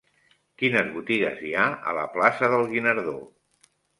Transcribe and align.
Quines 0.61 0.87
botigues 0.93 1.43
hi 1.49 1.51
ha 1.59 1.67
a 1.91 1.95
la 1.99 2.07
plaça 2.15 2.51
del 2.55 2.65
Guinardó? 2.75 3.17